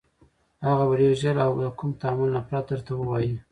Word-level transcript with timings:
هغه 0.67 0.83
به 0.89 0.95
ډېر 1.01 1.13
ژر 1.21 1.35
او 1.45 1.51
له 1.63 1.69
كوم 1.77 1.91
تأمل 2.01 2.29
نه 2.35 2.41
پرته 2.47 2.69
درته 2.69 2.91
ووايي: 2.95 3.33